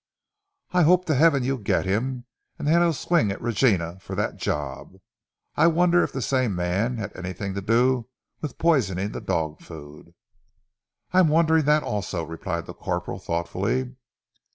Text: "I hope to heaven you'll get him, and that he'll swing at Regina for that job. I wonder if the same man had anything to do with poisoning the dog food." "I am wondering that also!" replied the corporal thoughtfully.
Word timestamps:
"I 0.71 0.81
hope 0.81 1.05
to 1.05 1.13
heaven 1.13 1.43
you'll 1.43 1.59
get 1.59 1.85
him, 1.85 2.25
and 2.57 2.67
that 2.67 2.71
he'll 2.81 2.91
swing 2.91 3.31
at 3.31 3.39
Regina 3.39 3.99
for 3.99 4.15
that 4.15 4.37
job. 4.37 4.95
I 5.55 5.67
wonder 5.67 6.01
if 6.01 6.11
the 6.11 6.23
same 6.23 6.55
man 6.55 6.97
had 6.97 7.15
anything 7.15 7.53
to 7.53 7.61
do 7.61 8.07
with 8.41 8.57
poisoning 8.57 9.11
the 9.11 9.21
dog 9.21 9.61
food." 9.61 10.15
"I 11.11 11.19
am 11.19 11.27
wondering 11.27 11.65
that 11.65 11.83
also!" 11.83 12.23
replied 12.23 12.65
the 12.65 12.73
corporal 12.73 13.19
thoughtfully. 13.19 13.93